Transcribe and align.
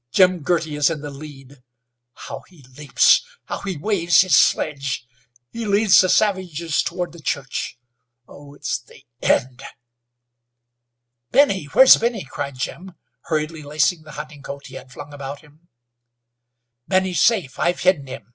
Jim 0.11 0.41
Girty 0.41 0.73
is 0.75 0.89
in 0.89 1.01
the 1.01 1.11
lead. 1.11 1.61
How 2.15 2.39
he 2.47 2.63
leaps! 2.75 3.21
How 3.45 3.59
he 3.59 3.77
waves 3.77 4.21
his 4.21 4.35
sledge! 4.35 5.05
He 5.51 5.63
leads 5.67 6.01
the 6.01 6.09
savages 6.09 6.81
toward 6.81 7.11
the 7.11 7.21
church. 7.21 7.77
Oh! 8.27 8.55
it's 8.55 8.79
the 8.79 9.05
end!" 9.21 9.61
"Benny? 11.29 11.65
Where's 11.65 11.97
Benny?" 11.97 12.23
cried 12.25 12.55
Jim, 12.57 12.93
hurriedly 13.25 13.61
lacing 13.61 14.01
the 14.01 14.13
hunting 14.13 14.41
coat 14.41 14.65
he 14.65 14.73
had 14.73 14.91
flung 14.91 15.13
about 15.13 15.41
him. 15.41 15.67
"Benny's 16.87 17.21
safe. 17.21 17.59
I've 17.59 17.81
hidden 17.81 18.07
him. 18.07 18.27